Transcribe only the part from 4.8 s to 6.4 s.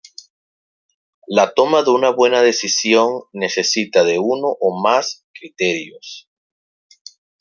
más criterios.